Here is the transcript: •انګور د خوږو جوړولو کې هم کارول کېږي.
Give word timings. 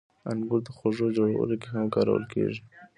•انګور 0.31 0.59
د 0.65 0.69
خوږو 0.77 1.07
جوړولو 1.17 1.55
کې 1.61 1.67
هم 1.73 1.85
کارول 1.95 2.23
کېږي. 2.33 2.61